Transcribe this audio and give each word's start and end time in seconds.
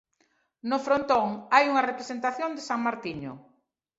No 0.69 0.77
frontón 0.85 1.27
hai 1.53 1.65
unha 1.71 1.87
representación 1.91 2.49
de 2.53 2.61
San 2.69 2.79
Martiño. 2.87 3.33